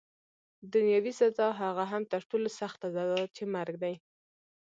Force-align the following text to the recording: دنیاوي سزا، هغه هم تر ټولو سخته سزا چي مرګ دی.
دنیاوي 0.73 1.13
سزا، 1.21 1.47
هغه 1.61 1.83
هم 1.91 2.03
تر 2.11 2.21
ټولو 2.29 2.49
سخته 2.59 2.85
سزا 2.95 3.25
چي 3.35 3.43
مرګ 3.55 3.75
دی. 3.83 3.95